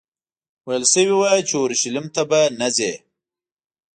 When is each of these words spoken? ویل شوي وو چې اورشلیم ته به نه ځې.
ویل 0.67 0.83
شوي 0.93 1.13
وو 1.19 1.31
چې 1.47 1.53
اورشلیم 1.59 2.05
ته 2.15 2.21
به 2.29 2.39
نه 2.59 2.67
ځې. 2.77 2.93